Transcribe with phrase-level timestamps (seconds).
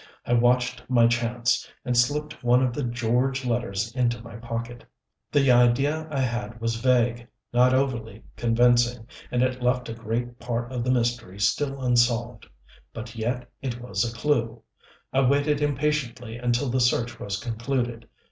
[0.25, 4.83] I watched my chance, and slipped one of the "George" letters into my pocket.
[5.31, 10.71] The idea I had was vague, not overly convincing, and it left a great part
[10.71, 12.47] of the mystery still unsolved
[12.95, 14.63] but yet it was a clew.
[15.13, 18.07] I waited impatiently until the search was concluded.